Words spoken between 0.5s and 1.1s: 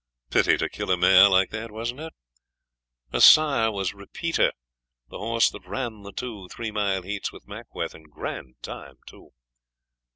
to kill a